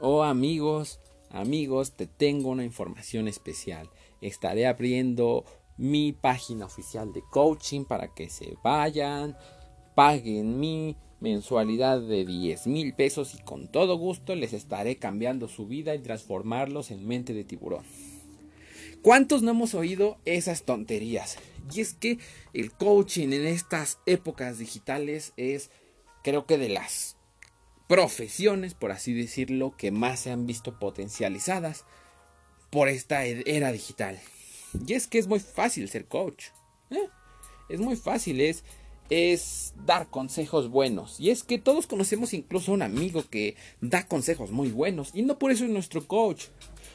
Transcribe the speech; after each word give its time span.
Oh 0.00 0.22
amigos, 0.22 1.00
amigos, 1.28 1.96
te 1.96 2.06
tengo 2.06 2.50
una 2.50 2.64
información 2.64 3.26
especial. 3.26 3.90
Estaré 4.20 4.68
abriendo 4.68 5.44
mi 5.76 6.12
página 6.12 6.66
oficial 6.66 7.12
de 7.12 7.24
coaching 7.32 7.84
para 7.84 8.14
que 8.14 8.30
se 8.30 8.56
vayan, 8.62 9.36
paguen 9.96 10.60
mi 10.60 10.96
mensualidad 11.18 12.00
de 12.00 12.24
10 12.24 12.68
mil 12.68 12.94
pesos 12.94 13.34
y 13.34 13.42
con 13.42 13.66
todo 13.66 13.98
gusto 13.98 14.36
les 14.36 14.52
estaré 14.52 14.98
cambiando 14.98 15.48
su 15.48 15.66
vida 15.66 15.96
y 15.96 15.98
transformarlos 15.98 16.92
en 16.92 17.04
mente 17.04 17.34
de 17.34 17.42
tiburón. 17.42 17.84
¿Cuántos 19.02 19.42
no 19.42 19.50
hemos 19.50 19.74
oído 19.74 20.18
esas 20.24 20.62
tonterías? 20.62 21.38
Y 21.74 21.80
es 21.80 21.94
que 21.94 22.18
el 22.52 22.70
coaching 22.70 23.32
en 23.32 23.48
estas 23.48 23.98
épocas 24.06 24.58
digitales 24.58 25.32
es 25.36 25.72
creo 26.22 26.46
que 26.46 26.56
de 26.56 26.68
las 26.68 27.17
profesiones, 27.88 28.74
por 28.74 28.92
así 28.92 29.14
decirlo, 29.14 29.74
que 29.76 29.90
más 29.90 30.20
se 30.20 30.30
han 30.30 30.46
visto 30.46 30.78
potencializadas 30.78 31.84
por 32.70 32.88
esta 32.88 33.26
e-, 33.26 33.42
era 33.46 33.72
digital. 33.72 34.20
Y 34.86 34.92
es 34.92 35.06
que 35.06 35.18
es 35.18 35.26
muy 35.26 35.40
fácil 35.40 35.88
ser 35.88 36.04
coach. 36.04 36.46
¿eh? 36.90 37.08
Es 37.68 37.80
muy 37.80 37.96
fácil, 37.96 38.40
es, 38.42 38.62
es 39.08 39.72
dar 39.86 40.08
consejos 40.08 40.68
buenos. 40.68 41.18
Y 41.18 41.30
es 41.30 41.42
que 41.42 41.58
todos 41.58 41.86
conocemos 41.86 42.34
incluso 42.34 42.70
a 42.70 42.74
un 42.74 42.82
amigo 42.82 43.24
que 43.28 43.56
da 43.80 44.06
consejos 44.06 44.50
muy 44.50 44.70
buenos. 44.70 45.10
Y 45.14 45.22
no 45.22 45.38
por 45.38 45.50
eso 45.50 45.64
es 45.64 45.70
nuestro 45.70 46.06
coach. 46.06 46.44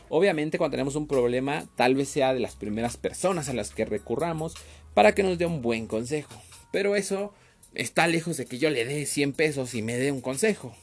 Obviamente 0.09 0.59
cuando 0.59 0.73
tenemos 0.73 0.95
un 0.95 1.07
problema, 1.07 1.65
tal 1.75 1.95
vez 1.95 2.09
sea 2.09 2.35
de 2.35 2.39
las 2.39 2.55
primeras 2.55 2.97
personas 2.97 3.49
a 3.49 3.53
las 3.53 3.71
que 3.71 3.85
recurramos 3.85 4.53
para 4.93 5.15
que 5.15 5.23
nos 5.23 5.39
dé 5.39 5.47
un 5.47 5.63
buen 5.63 5.87
consejo. 5.87 6.39
Pero 6.71 6.95
eso 6.95 7.33
está 7.73 8.05
lejos 8.05 8.37
de 8.37 8.45
que 8.45 8.59
yo 8.59 8.69
le 8.69 8.85
dé 8.85 9.07
100 9.07 9.33
pesos 9.33 9.73
y 9.73 9.81
me 9.81 9.97
dé 9.97 10.11
un 10.11 10.21
consejo. 10.21 10.75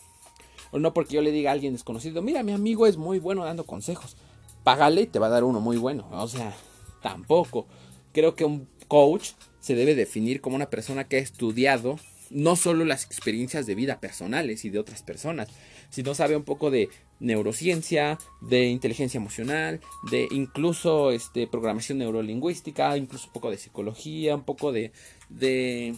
O 0.71 0.79
no 0.79 0.95
porque 0.95 1.15
yo 1.15 1.23
le 1.23 1.33
diga 1.33 1.51
a 1.51 1.55
alguien 1.55 1.73
desconocido, 1.73 2.23
mira, 2.23 2.43
mi 2.43 2.53
amigo 2.53 2.87
es 2.87 2.97
muy 2.97 3.19
bueno 3.19 3.45
dando 3.45 3.65
consejos. 3.65 4.17
Págale 4.65 5.03
y 5.03 5.07
te 5.07 5.19
va 5.19 5.27
a 5.27 5.31
dar 5.31 5.45
uno 5.45 5.61
muy 5.61 5.77
bueno. 5.77 6.07
O 6.13 6.29
sea, 6.29 6.55
tampoco. 7.03 7.67
Creo 8.13 8.35
que 8.37 8.45
un 8.45 8.69
coach 8.89 9.31
se 9.61 9.75
debe 9.75 9.95
definir 9.95 10.41
como 10.41 10.57
una 10.57 10.71
persona 10.71 11.05
que 11.05 11.17
ha 11.17 11.21
estudiado 11.21 11.99
no 12.31 12.55
solo 12.57 12.85
las 12.85 13.05
experiencias 13.05 13.67
de 13.67 13.75
vida 13.75 14.01
personales 14.01 14.65
y 14.65 14.71
de 14.71 14.79
otras 14.79 15.03
personas, 15.03 15.49
sino 15.91 16.15
sabe 16.15 16.37
un 16.37 16.45
poco 16.45 16.71
de 16.71 16.89
neurociencia, 17.19 18.19
de 18.41 18.69
inteligencia 18.69 19.19
emocional, 19.19 19.81
de 20.11 20.29
incluso 20.31 21.11
este, 21.11 21.47
programación 21.49 21.99
neurolingüística, 21.99 22.97
incluso 22.97 23.27
un 23.27 23.33
poco 23.33 23.51
de 23.51 23.59
psicología, 23.59 24.37
un 24.37 24.45
poco 24.45 24.73
de, 24.73 24.93
de 25.29 25.97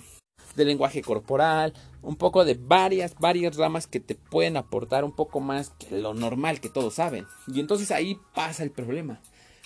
de 0.55 0.65
lenguaje 0.65 1.03
corporal, 1.03 1.73
un 2.03 2.17
poco 2.17 2.45
de 2.45 2.55
varias, 2.55 3.15
varias 3.19 3.57
ramas 3.57 3.87
que 3.87 4.01
te 4.01 4.15
pueden 4.15 4.57
aportar 4.57 5.05
un 5.05 5.13
poco 5.13 5.41
más 5.41 5.71
que 5.71 5.99
lo 5.99 6.15
normal 6.15 6.61
que 6.61 6.69
todos 6.69 6.95
saben. 6.95 7.27
Y 7.47 7.61
entonces 7.61 7.91
ahí 7.91 8.19
pasa 8.35 8.63
el 8.63 8.71
problema, 8.71 9.21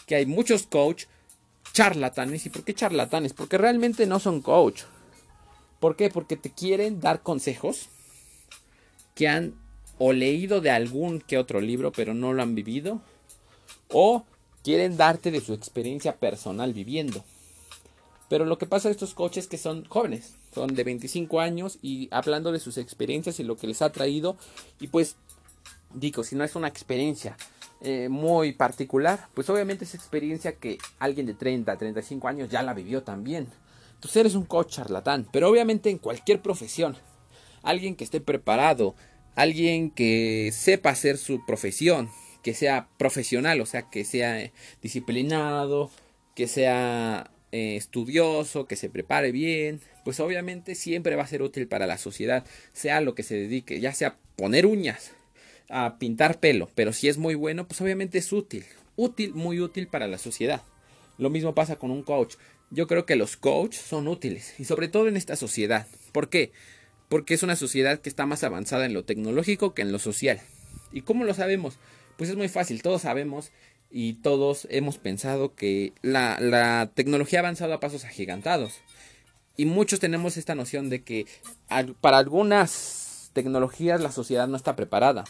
que 0.07 0.17
hay 0.17 0.27
muchos 0.27 0.67
coach 0.67 1.05
charlatanes. 1.73 2.47
¿Y 2.47 2.51
por 2.51 2.65
qué 2.65 2.75
charlatanes? 2.75 3.33
Porque 3.33 3.59
realmente 3.59 4.07
no 4.07 4.19
son 4.19 4.41
coach. 4.41 4.83
¿Por 5.81 5.97
qué? 5.97 6.11
Porque 6.11 6.37
te 6.37 6.51
quieren 6.51 7.01
dar 7.01 7.23
consejos 7.23 7.89
que 9.15 9.29
han 9.29 9.55
o 9.99 10.13
leído 10.13 10.61
de 10.61 10.71
algún 10.71 11.21
que 11.21 11.39
otro 11.39 11.61
libro, 11.61 11.93
pero 11.93 12.15
no 12.15 12.33
lo 12.33 12.43
han 12.43 12.55
vivido, 12.55 13.01
o 13.89 14.25
quieren 14.63 14.97
darte 14.97 15.31
de 15.31 15.41
su 15.41 15.55
experiencia 15.55 16.17
personal 16.17 16.75
viviendo. 16.75 17.25
Pero 18.29 18.45
lo 18.45 18.59
que 18.59 18.67
pasa 18.67 18.89
a 18.89 18.91
estos 18.91 19.15
coaches 19.15 19.45
es 19.45 19.51
que 19.51 19.59
son 19.59 19.85
jóvenes, 19.85 20.35
son 20.53 20.75
de 20.75 20.83
25 20.83 21.41
años 21.41 21.79
y 21.81 22.09
hablando 22.11 22.51
de 22.51 22.59
sus 22.59 22.77
experiencias 22.77 23.39
y 23.39 23.45
lo 23.45 23.57
que 23.57 23.69
les 23.69 23.83
ha 23.83 23.93
traído. 23.93 24.37
Y 24.81 24.89
pues, 24.89 25.17
digo, 25.95 26.25
si 26.25 26.35
no 26.35 26.43
es 26.43 26.57
una 26.57 26.69
experiencia 26.69 27.37
eh, 27.83 28.09
muy 28.09 28.53
particular, 28.53 29.29
pues 29.35 29.49
obviamente 29.49 29.85
es 29.85 29.95
experiencia 29.95 30.57
que 30.57 30.79
alguien 30.99 31.27
de 31.27 31.35
30, 31.35 31.77
35 31.77 32.27
años 32.27 32.49
ya 32.49 32.63
la 32.63 32.75
vivió 32.75 33.03
también. 33.03 33.47
Entonces 33.95 34.17
eres 34.17 34.35
un 34.35 34.45
coach 34.45 34.75
charlatán, 34.75 35.27
pero 35.33 35.49
obviamente 35.49 35.89
en 35.91 35.99
cualquier 35.99 36.43
profesión, 36.43 36.97
alguien 37.63 37.95
que 37.95 38.05
esté 38.05 38.21
preparado, 38.21 38.95
alguien 39.37 39.91
que 39.91 40.51
sepa 40.53 40.91
hacer 40.91 41.17
su 41.17 41.45
profesión, 41.47 42.11
que 42.43 42.55
sea 42.55 42.89
profesional, 42.99 43.61
o 43.61 43.67
sea, 43.67 43.91
que 43.91 44.05
sea 44.05 44.51
disciplinado, 44.83 45.91
que 46.35 46.49
sea 46.49 47.31
eh, 47.57 47.77
estudioso, 47.77 48.67
que 48.67 48.77
se 48.77 48.91
prepare 48.91 49.33
bien, 49.33 49.81
pues 50.05 50.21
obviamente 50.21 50.75
siempre 50.75 51.17
va 51.17 51.23
a 51.23 51.27
ser 51.27 51.41
útil 51.41 51.69
para 51.69 51.87
la 51.87 51.97
sociedad, 51.97 52.45
sea 52.75 53.01
lo 53.01 53.15
que 53.15 53.23
se 53.23 53.35
dedique, 53.35 53.81
ya 53.81 53.95
sea 53.95 54.19
poner 54.37 54.67
uñas, 54.67 55.13
a 55.71 55.97
pintar 55.99 56.39
pelo, 56.39 56.69
pero 56.75 56.93
si 56.93 57.09
es 57.09 57.17
muy 57.17 57.35
bueno, 57.35 57.67
pues 57.67 57.81
obviamente 57.81 58.19
es 58.19 58.31
útil, 58.31 58.67
útil, 58.95 59.33
muy 59.33 59.59
útil 59.61 59.89
para 59.89 60.07
la 60.07 60.19
sociedad. 60.19 60.65
Lo 61.17 61.31
mismo 61.31 61.55
pasa 61.55 61.77
con 61.77 61.91
un 61.91 62.03
coach. 62.03 62.35
Yo 62.71 62.87
creo 62.87 63.07
que 63.07 63.17
los 63.17 63.39
coaches 63.39 63.81
son 63.81 64.07
útiles 64.07 64.53
y 64.61 64.67
sobre 64.67 64.89
todo 64.89 65.09
en 65.09 65.17
esta 65.17 65.35
sociedad. 65.35 65.87
¿Por 66.13 66.29
qué? 66.29 66.53
Porque 67.09 67.33
es 67.33 67.43
una 67.43 67.57
sociedad 67.57 68.01
que 68.01 68.11
está 68.11 68.27
más 68.27 68.45
avanzada 68.45 68.85
en 68.85 68.93
lo 68.93 69.07
tecnológico 69.07 69.73
que 69.73 69.81
en 69.81 69.93
lo 69.93 69.99
social. 69.99 70.43
¿Y 70.93 71.01
cómo 71.01 71.25
lo 71.25 71.33
sabemos? 71.33 71.79
Pues 72.19 72.29
es 72.29 72.37
muy 72.37 72.49
fácil, 72.49 72.83
todos 72.83 73.01
sabemos 73.01 73.51
y 73.99 74.13
todos 74.13 74.69
hemos 74.69 74.99
pensado 74.99 75.55
que 75.55 75.95
la, 76.03 76.91
tecnología 76.93 77.39
ha 77.39 77.41
avanzado 77.41 77.73
a 77.73 77.81
pasos 77.81 78.05
agigantados. 78.05 78.75
Y 79.57 79.65
muchos 79.65 80.01
tenemos 80.01 80.37
esta 80.37 80.55
noción 80.55 80.91
de 80.91 81.03
que 81.03 81.25
para 82.03 82.19
algunas 82.19 83.31
tecnologías 83.33 84.03
la 84.03 84.13
sociedad 84.13 84.49
no 84.49 84.59
está 84.59 84.77
preparada. 84.77 85.25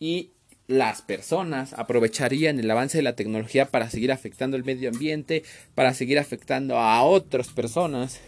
Y 0.00 0.32
las 0.66 1.02
personas 1.02 1.74
aprovecharían 1.74 2.58
el 2.58 2.68
avance 2.68 2.98
de 2.98 3.04
la 3.04 3.14
tecnología 3.14 3.66
para 3.66 3.88
seguir 3.88 4.10
afectando 4.10 4.56
el 4.56 4.64
medio 4.64 4.90
ambiente, 4.90 5.44
para 5.76 5.94
seguir 5.94 6.18
afectando 6.18 6.76
a 6.76 7.04
otras 7.04 7.50
personas. 7.50 8.18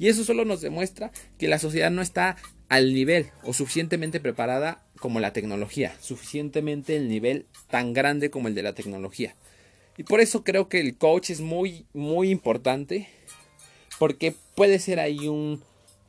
Y 0.00 0.08
eso 0.08 0.24
solo 0.24 0.44
nos 0.44 0.60
demuestra 0.60 1.12
que 1.38 1.46
la 1.46 1.60
sociedad 1.60 1.92
no 1.92 2.02
está 2.02 2.34
al 2.68 2.94
nivel 2.94 3.30
o 3.44 3.52
suficientemente 3.52 4.18
preparada 4.18 4.83
como 4.98 5.20
la 5.20 5.32
tecnología, 5.32 5.96
suficientemente 6.00 6.96
el 6.96 7.08
nivel 7.08 7.46
tan 7.68 7.92
grande 7.92 8.30
como 8.30 8.48
el 8.48 8.54
de 8.54 8.62
la 8.62 8.74
tecnología. 8.74 9.34
Y 9.96 10.02
por 10.04 10.20
eso 10.20 10.44
creo 10.44 10.68
que 10.68 10.80
el 10.80 10.96
coach 10.96 11.30
es 11.30 11.40
muy, 11.40 11.86
muy 11.92 12.30
importante, 12.30 13.08
porque 13.98 14.34
puede 14.54 14.78
ser 14.78 14.98
ahí 14.98 15.28
un, 15.28 15.62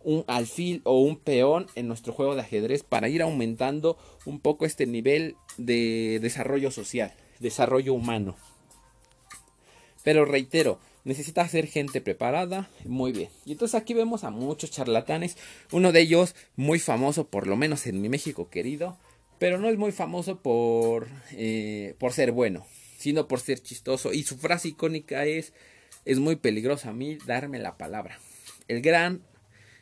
un 0.03 0.23
alfil 0.27 0.81
o 0.85 0.99
un 0.99 1.17
peón 1.17 1.67
en 1.75 1.87
nuestro 1.87 2.13
juego 2.13 2.35
de 2.35 2.41
ajedrez 2.41 2.83
para 2.83 3.09
ir 3.09 3.21
aumentando 3.21 3.97
un 4.25 4.39
poco 4.39 4.65
este 4.65 4.85
nivel 4.85 5.35
de 5.57 6.19
desarrollo 6.21 6.71
social, 6.71 7.13
desarrollo 7.39 7.93
humano. 7.93 8.35
Pero 10.03 10.25
reitero, 10.25 10.79
necesita 11.05 11.47
ser 11.47 11.67
gente 11.67 12.01
preparada, 12.01 12.69
muy 12.83 13.13
bien. 13.13 13.29
Y 13.45 13.53
entonces 13.53 13.79
aquí 13.79 13.93
vemos 13.93 14.25
a 14.25 14.31
muchos 14.31 14.71
charlatanes, 14.71 15.37
uno 15.71 15.93
de 15.93 16.01
ellos 16.01 16.35
muy 16.57 16.79
famoso, 16.79 17.27
por 17.29 17.47
lo 17.47 17.55
menos 17.55 17.87
en 17.87 18.01
mi 18.01 18.09
México 18.09 18.49
querido, 18.49 18.97
pero 19.39 19.57
no 19.59 19.69
es 19.69 19.77
muy 19.77 19.91
famoso 19.91 20.41
por, 20.41 21.07
eh, 21.31 21.95
por 21.99 22.11
ser 22.11 22.31
bueno, 22.31 22.65
sino 22.97 23.27
por 23.27 23.39
ser 23.39 23.61
chistoso. 23.61 24.11
Y 24.11 24.23
su 24.23 24.37
frase 24.37 24.69
icónica 24.69 25.25
es, 25.25 25.53
es 26.03 26.19
muy 26.19 26.35
peligroso 26.35 26.89
a 26.89 26.93
mí 26.93 27.17
darme 27.25 27.59
la 27.59 27.77
palabra. 27.77 28.19
El 28.67 28.81
gran 28.81 29.21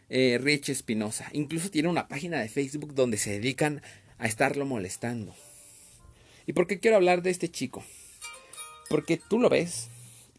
eh, 0.09 0.37
Rich 0.41 0.69
Espinosa, 0.69 1.29
incluso 1.31 1.71
tiene 1.71 1.87
una 1.87 2.09
página 2.09 2.39
de 2.41 2.49
Facebook 2.49 2.93
donde 2.93 3.17
se 3.17 3.31
dedican 3.31 3.81
a 4.17 4.27
estarlo 4.27 4.65
molestando. 4.65 5.33
¿Y 6.45 6.51
por 6.51 6.67
qué 6.67 6.79
quiero 6.79 6.97
hablar 6.97 7.21
de 7.21 7.29
este 7.29 7.49
chico? 7.49 7.85
Porque 8.89 9.17
tú 9.29 9.39
lo 9.39 9.47
ves, 9.47 9.89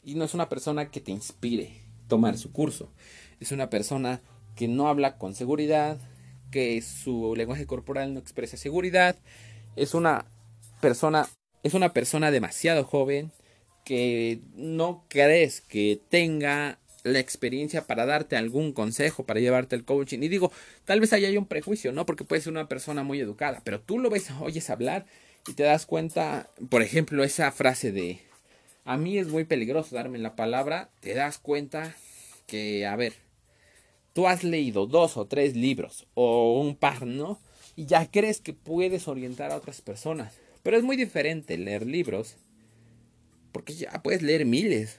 y 0.04 0.14
no 0.14 0.24
es 0.24 0.34
una 0.34 0.48
persona 0.48 0.90
que 0.90 1.00
te 1.00 1.10
inspire 1.10 1.80
tomar 2.08 2.38
su 2.38 2.52
curso. 2.52 2.92
Es 3.40 3.52
una 3.52 3.70
persona 3.70 4.20
que 4.54 4.68
no 4.68 4.88
habla 4.88 5.16
con 5.18 5.34
seguridad, 5.34 5.98
que 6.50 6.80
su 6.82 7.34
lenguaje 7.36 7.66
corporal 7.66 8.14
no 8.14 8.20
expresa 8.20 8.56
seguridad. 8.56 9.16
Es 9.76 9.94
una 9.94 10.26
persona, 10.80 11.28
es 11.62 11.74
una 11.74 11.92
persona 11.92 12.30
demasiado 12.30 12.84
joven 12.84 13.32
que 13.84 14.40
no 14.54 15.04
crees 15.08 15.60
que 15.60 16.00
tenga 16.08 16.78
la 17.02 17.18
experiencia 17.18 17.86
para 17.86 18.06
darte 18.06 18.36
algún 18.36 18.72
consejo, 18.72 19.24
para 19.24 19.40
llevarte 19.40 19.76
el 19.76 19.84
coaching. 19.84 20.20
Y 20.20 20.28
digo, 20.28 20.50
tal 20.84 21.00
vez 21.00 21.12
ahí 21.12 21.24
hay 21.24 21.36
un 21.36 21.46
prejuicio, 21.46 21.92
¿no? 21.92 22.06
Porque 22.06 22.24
puede 22.24 22.40
ser 22.40 22.52
una 22.52 22.68
persona 22.68 23.02
muy 23.02 23.20
educada, 23.20 23.60
pero 23.62 23.80
tú 23.80 23.98
lo 23.98 24.08
ves, 24.08 24.30
oyes 24.40 24.70
hablar 24.70 25.06
y 25.46 25.52
te 25.52 25.64
das 25.64 25.84
cuenta, 25.84 26.48
por 26.70 26.82
ejemplo, 26.82 27.22
esa 27.22 27.52
frase 27.52 27.92
de 27.92 28.20
a 28.84 28.96
mí 28.96 29.18
es 29.18 29.28
muy 29.28 29.44
peligroso 29.44 29.96
darme 29.96 30.18
la 30.18 30.36
palabra, 30.36 30.90
te 31.00 31.14
das 31.14 31.38
cuenta 31.38 31.94
que, 32.46 32.86
a 32.86 32.96
ver, 32.96 33.14
tú 34.12 34.26
has 34.26 34.44
leído 34.44 34.86
dos 34.86 35.16
o 35.16 35.26
tres 35.26 35.56
libros 35.56 36.06
o 36.14 36.60
un 36.60 36.76
par, 36.76 37.06
¿no? 37.06 37.40
Y 37.76 37.86
ya 37.86 38.10
crees 38.10 38.40
que 38.40 38.52
puedes 38.52 39.08
orientar 39.08 39.50
a 39.50 39.56
otras 39.56 39.80
personas. 39.80 40.38
Pero 40.62 40.76
es 40.76 40.82
muy 40.82 40.96
diferente 40.96 41.58
leer 41.58 41.86
libros, 41.86 42.36
porque 43.52 43.74
ya 43.74 44.02
puedes 44.02 44.22
leer 44.22 44.44
miles, 44.44 44.98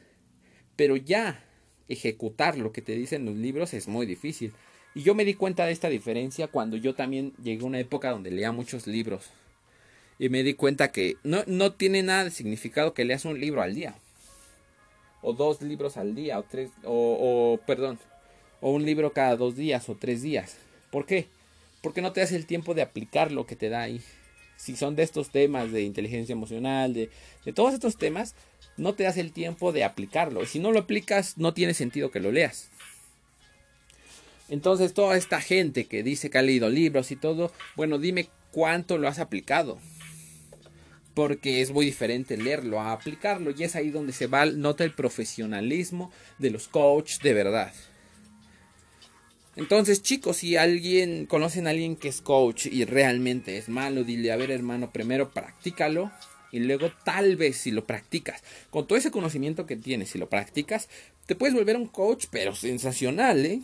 pero 0.76 0.96
ya 0.96 1.44
ejecutar 1.88 2.58
lo 2.58 2.72
que 2.72 2.82
te 2.82 2.96
dicen 2.96 3.26
los 3.26 3.36
libros 3.36 3.74
es 3.74 3.88
muy 3.88 4.06
difícil. 4.06 4.52
Y 4.96 5.04
yo 5.04 5.14
me 5.14 5.26
di 5.26 5.34
cuenta 5.36 5.66
de 5.66 5.74
esta 5.74 5.90
diferencia 5.90 6.48
cuando 6.48 6.78
yo 6.78 6.96
también 6.96 7.34
llegué 7.44 7.64
a 7.64 7.68
una 7.68 7.80
época 7.80 8.12
donde 8.12 8.32
leía 8.32 8.52
muchos 8.52 8.88
libros 8.88 9.30
Y 10.18 10.30
me 10.30 10.44
di 10.44 10.54
cuenta 10.54 10.92
que 10.92 11.18
no, 11.24 11.44
no 11.48 11.74
tiene 11.74 12.04
nada 12.04 12.26
de 12.26 12.32
significado 12.32 12.94
que 12.94 13.06
leas 13.06 13.26
un 13.26 13.40
libro 13.40 13.62
al 13.62 13.76
día. 13.76 13.96
O 15.22 15.34
dos 15.34 15.62
libros 15.62 15.98
al 15.98 16.16
día, 16.16 16.40
o 16.40 16.44
tres, 16.44 16.70
o, 16.84 17.60
perdón, 17.66 18.00
o 18.62 18.72
un 18.72 18.86
libro 18.86 19.12
cada 19.12 19.36
dos 19.36 19.56
días 19.56 19.90
o 19.90 19.96
tres 19.96 20.22
días. 20.22 20.58
¿Por 20.92 21.06
qué? 21.06 21.28
Porque 21.82 22.02
no 22.02 22.14
te 22.14 22.22
das 22.22 22.32
el 22.32 22.46
tiempo 22.46 22.74
de 22.74 22.82
aplicar 22.82 23.32
lo 23.32 23.46
que 23.46 23.56
te 23.56 23.70
da 23.70 23.82
ahí. 23.82 24.02
Si 24.56 24.76
son 24.76 24.96
de 24.96 25.04
estos 25.04 25.32
temas 25.32 25.72
de 25.72 25.82
inteligencia 25.82 26.34
emocional, 26.34 26.94
de, 26.94 27.10
de 27.44 27.54
todos 27.54 27.74
estos 27.74 27.98
temas, 27.98 28.36
no 28.78 28.94
te 28.94 29.04
das 29.04 29.18
el 29.18 29.34
tiempo 29.34 29.72
de 29.72 29.84
aplicarlo. 29.84 30.46
Si 30.46 30.60
no 30.60 30.72
lo 30.72 30.80
aplicas, 30.80 31.38
no 31.38 31.54
tiene 31.54 31.74
sentido 31.74 32.12
que 32.12 32.20
lo 32.22 32.32
leas. 32.32 32.70
Entonces, 34.48 34.94
toda 34.94 35.18
esta 35.18 35.42
gente 35.42 35.86
que 35.86 36.04
dice 36.04 36.30
que 36.30 36.38
ha 36.38 36.44
leído 36.44 36.70
libros 36.70 37.12
y 37.12 37.16
todo, 37.16 37.52
bueno, 37.76 37.98
dime 37.98 38.30
cuánto 38.52 38.98
lo 38.98 39.08
has 39.08 39.20
aplicado. 39.20 39.80
Porque 41.16 41.62
es 41.62 41.72
muy 41.72 41.86
diferente 41.86 42.38
leerlo 42.38 42.80
a 42.80 42.92
aplicarlo. 42.92 43.52
Y 43.52 43.64
es 43.64 43.76
ahí 43.76 43.90
donde 43.90 44.14
se 44.14 44.28
va, 44.28 44.46
nota 44.46 44.84
el 44.84 44.94
profesionalismo 44.94 46.12
de 46.38 46.52
los 46.52 46.68
coaches 46.68 47.20
de 47.22 47.34
verdad. 47.34 47.74
Entonces, 49.56 50.04
chicos, 50.04 50.38
si 50.38 50.58
alguien 50.58 51.26
conocen 51.26 51.66
a 51.66 51.70
alguien 51.70 51.96
que 51.96 52.10
es 52.10 52.22
coach 52.22 52.66
y 52.66 52.84
realmente 52.84 53.58
es 53.58 53.70
malo, 53.70 54.04
dile, 54.04 54.32
a 54.34 54.36
ver, 54.36 54.52
hermano, 54.52 54.92
primero 54.92 55.32
practícalo 55.32 56.12
y 56.52 56.60
luego 56.60 56.92
tal 57.06 57.38
vez 57.38 57.58
si 57.58 57.72
lo 57.72 57.86
practicas, 57.86 58.44
con 58.70 58.86
todo 58.86 58.98
ese 58.98 59.12
conocimiento 59.12 59.66
que 59.66 59.78
tienes, 59.78 60.10
si 60.10 60.20
lo 60.20 60.30
practicas, 60.30 60.90
te 61.26 61.36
puedes 61.36 61.56
volver 61.56 61.78
un 61.78 61.88
coach, 61.88 62.26
pero 62.30 62.54
sensacional, 62.54 63.46
¿eh? 63.46 63.62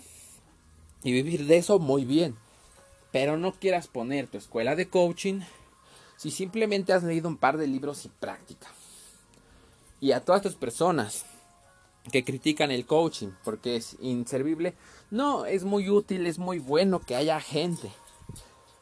Y 1.03 1.11
vivir 1.11 1.45
de 1.45 1.57
eso 1.57 1.79
muy 1.79 2.05
bien. 2.05 2.35
Pero 3.11 3.37
no 3.37 3.53
quieras 3.53 3.87
poner 3.87 4.27
tu 4.27 4.37
escuela 4.37 4.75
de 4.75 4.87
coaching 4.87 5.41
si 6.21 6.29
simplemente 6.29 6.93
has 6.93 7.01
leído 7.01 7.27
un 7.27 7.35
par 7.35 7.57
de 7.57 7.65
libros 7.65 8.05
y 8.05 8.09
práctica. 8.09 8.67
Y 9.99 10.11
a 10.11 10.19
todas 10.19 10.43
tus 10.43 10.53
personas 10.53 11.25
que 12.11 12.23
critican 12.23 12.69
el 12.69 12.85
coaching 12.85 13.29
porque 13.43 13.75
es 13.75 13.97
inservible. 14.01 14.75
No, 15.09 15.47
es 15.47 15.63
muy 15.63 15.89
útil, 15.89 16.27
es 16.27 16.37
muy 16.37 16.59
bueno 16.59 16.99
que 16.99 17.15
haya 17.15 17.39
gente. 17.39 17.89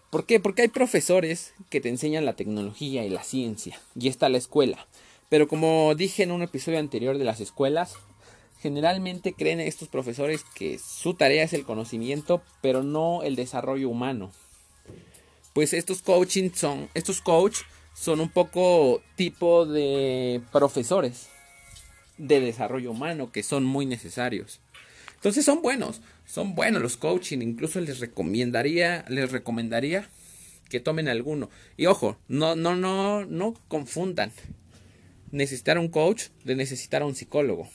¿Por 0.10 0.26
qué? 0.26 0.42
Porque 0.42 0.64
hay 0.64 0.68
profesores 0.68 1.54
que 1.70 1.80
te 1.80 1.88
enseñan 1.88 2.26
la 2.26 2.34
tecnología 2.36 3.06
y 3.06 3.10
la 3.10 3.24
ciencia. 3.24 3.80
Y 3.96 4.10
está 4.10 4.28
la 4.28 4.38
escuela. 4.38 4.86
Pero 5.30 5.48
como 5.48 5.96
dije 5.96 6.24
en 6.24 6.34
un 6.34 6.42
episodio 6.42 6.80
anterior 6.80 7.18
de 7.18 7.24
las 7.24 7.40
escuelas, 7.40 7.96
generalmente 8.60 9.32
creen 9.32 9.62
estos 9.62 9.88
profesores 9.88 10.44
que 10.56 10.78
su 10.78 11.14
tarea 11.14 11.46
es 11.46 11.54
el 11.54 11.64
conocimiento, 11.64 12.42
pero 12.62 12.84
no 12.84 13.24
el 13.24 13.38
desarrollo 13.38 13.88
humano. 13.88 14.30
Pues 15.54 15.74
estos 15.74 16.02
coaching 16.02 16.52
son, 16.54 16.90
estos 16.94 17.22
coach 17.22 17.60
son 17.94 18.20
un 18.22 18.30
poco 18.30 19.02
tipo 19.16 19.66
de 19.66 20.42
profesores 20.52 21.28
de 22.18 22.40
desarrollo 22.42 22.92
humano 22.92 23.32
que 23.32 23.44
son 23.44 23.64
muy 23.64 23.86
necesarios. 23.86 24.60
Entonces 25.16 25.44
son 25.44 25.62
buenos, 25.62 26.02
son 26.26 26.56
buenos 26.56 26.82
los 26.82 26.96
coaching, 26.96 27.40
incluso 27.40 27.82
les 27.82 28.00
recomendaría, 28.00 29.06
les 29.10 29.32
recomendaría 29.32 30.10
que 30.70 30.80
tomen 30.80 31.10
alguno. 31.10 31.50
Y 31.76 31.88
ojo, 31.88 32.18
no 32.28 32.56
no 32.56 32.76
no 32.76 33.26
no 33.26 33.54
confundan 33.68 34.32
necesitar 35.32 35.78
un 35.78 35.90
coach 35.90 36.28
de 36.44 36.56
necesitar 36.56 37.02
a 37.02 37.06
un 37.06 37.16
psicólogo. 37.16 37.70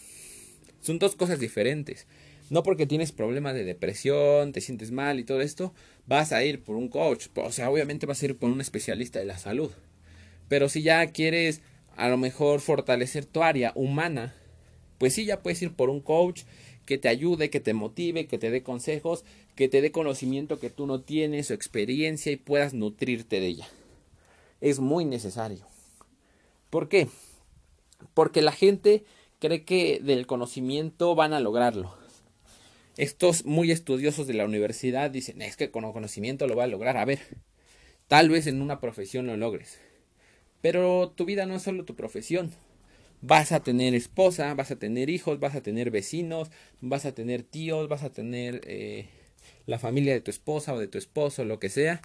Son 0.81 0.99
dos 0.99 1.17
cosas 1.17 1.39
diferentes. 1.39 2.07
No 2.55 2.63
porque 2.63 2.87
tienes 2.87 3.11
problemas 3.11 3.55
de 3.55 3.65
depresión, 3.65 4.53
te 4.53 4.61
sientes 4.61 4.93
mal 4.93 5.19
y 5.19 5.25
todo 5.25 5.41
esto, 5.41 5.75
vas 6.07 6.31
a 6.31 6.45
ir 6.45 6.63
por 6.63 6.77
un 6.77 6.87
coach. 6.87 7.27
O 7.35 7.51
sea, 7.51 7.69
obviamente 7.69 8.07
vas 8.07 8.23
a 8.23 8.27
ir 8.27 8.39
por 8.39 8.49
un 8.49 8.61
especialista 8.61 9.19
de 9.19 9.25
la 9.25 9.39
salud. 9.39 9.73
Pero 10.47 10.69
si 10.69 10.81
ya 10.81 11.05
quieres 11.09 11.63
a 11.97 12.09
lo 12.09 12.17
mejor 12.17 12.61
fortalecer 12.61 13.25
tu 13.25 13.43
área 13.43 13.73
humana, 13.75 14.37
pues 14.99 15.15
sí, 15.15 15.25
ya 15.25 15.43
puedes 15.43 15.63
ir 15.63 15.73
por 15.73 15.91
un 15.91 16.01
coach 16.01 16.43
que 16.87 16.97
te 16.97 17.09
ayude, 17.09 17.51
que 17.51 17.59
te 17.59 17.75
motive, 17.75 18.29
que 18.29 18.39
te 18.39 18.53
dé 18.53 18.63
consejos, 18.63 19.25
que 19.57 19.69
te 19.69 19.83
dé 19.83 19.91
conocimiento 19.91 20.61
que 20.61 20.71
tú 20.71 20.87
no 20.87 21.01
tienes 21.01 21.51
o 21.51 21.55
experiencia 21.55 22.31
y 22.31 22.37
puedas 22.37 22.73
nutrirte 22.73 23.41
de 23.41 23.49
ella. 23.49 23.69
Es 24.61 24.79
muy 24.79 25.05
necesario. 25.05 25.67
¿Por 26.71 26.89
qué? 26.89 27.09
Porque 28.15 28.43
la 28.43 28.53
gente 28.53 29.03
cree 29.41 29.65
que 29.65 29.99
del 30.01 30.29
conocimiento 30.29 31.17
van 31.17 31.33
a 31.33 31.41
lograrlo. 31.41 32.04
Estos 32.97 33.45
muy 33.45 33.71
estudiosos 33.71 34.27
de 34.27 34.35
la 34.35 34.45
universidad 34.45 35.11
dicen, 35.11 35.43
es 35.43 35.57
que 35.57 35.71
con 35.71 35.91
conocimiento 35.93 36.47
lo 36.47 36.57
va 36.57 36.65
a 36.65 36.69
lograr. 36.69 36.97
A 36.97 37.05
ver, 37.05 37.21
tal 38.09 38.31
vez 38.31 38.47
en 38.47 38.63
una 38.63 38.81
profesión 38.81 39.27
lo 39.27 39.37
logres 39.37 39.79
pero 40.65 41.13
tu 41.15 41.27
vida 41.27 41.45
no 41.45 41.57
es 41.57 41.63
solo 41.63 41.85
tu 41.85 41.95
profesión. 41.95 42.51
Vas 43.21 43.53
a 43.53 43.63
tener 43.63 43.95
esposa, 43.95 44.55
vas 44.55 44.71
a 44.71 44.77
tener 44.77 45.11
hijos, 45.11 45.39
vas 45.39 45.55
a 45.55 45.61
tener 45.61 45.91
vecinos, 45.91 46.51
vas 46.81 47.05
a 47.05 47.13
tener 47.13 47.43
tíos, 47.43 47.87
vas 47.87 48.03
a 48.03 48.09
tener 48.09 48.63
eh, 48.65 49.11
la 49.67 49.79
familia 49.79 50.15
de 50.15 50.23
tu 50.23 50.31
esposa 50.31 50.73
o 50.73 50.79
de 50.79 50.89
tu 50.89 50.97
esposo, 50.97 51.45
lo 51.45 51.59
que 51.61 51.69
sea. 51.69 52.01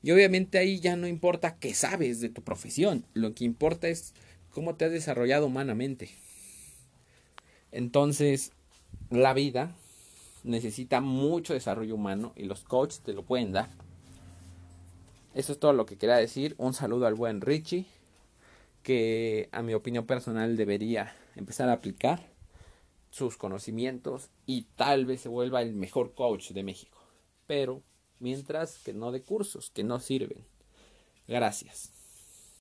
Y 0.00 0.12
obviamente 0.12 0.58
ahí 0.58 0.78
ya 0.78 0.94
no 0.94 1.08
importa 1.08 1.56
qué 1.58 1.74
sabes 1.74 2.20
de 2.20 2.28
tu 2.28 2.44
profesión, 2.44 3.04
lo 3.14 3.34
que 3.34 3.42
importa 3.42 3.88
es 3.88 4.14
cómo 4.50 4.76
te 4.76 4.84
has 4.84 4.92
desarrollado 4.92 5.46
humanamente. 5.46 6.10
Entonces, 7.72 8.52
la 9.10 9.34
vida 9.34 9.74
necesita 10.44 11.00
mucho 11.00 11.54
desarrollo 11.54 11.96
humano 11.96 12.32
y 12.36 12.44
los 12.44 12.62
coaches 12.62 13.00
te 13.00 13.12
lo 13.12 13.24
pueden 13.24 13.52
dar. 13.52 13.70
Eso 15.34 15.52
es 15.52 15.58
todo 15.58 15.72
lo 15.72 15.86
que 15.86 15.98
quería 15.98 16.16
decir. 16.16 16.54
Un 16.58 16.74
saludo 16.74 17.06
al 17.06 17.14
buen 17.14 17.40
Richie 17.40 17.86
que 18.84 19.48
a 19.50 19.62
mi 19.62 19.74
opinión 19.74 20.06
personal 20.06 20.56
debería 20.56 21.16
empezar 21.34 21.68
a 21.68 21.72
aplicar 21.72 22.30
sus 23.10 23.36
conocimientos 23.36 24.28
y 24.46 24.66
tal 24.76 25.06
vez 25.06 25.22
se 25.22 25.28
vuelva 25.28 25.62
el 25.62 25.72
mejor 25.72 26.14
coach 26.14 26.50
de 26.50 26.62
México. 26.62 26.98
Pero 27.46 27.82
mientras 28.20 28.78
que 28.78 28.92
no 28.92 29.10
de 29.10 29.22
cursos, 29.22 29.70
que 29.70 29.82
no 29.82 29.98
sirven. 29.98 30.44
Gracias. 31.26 31.93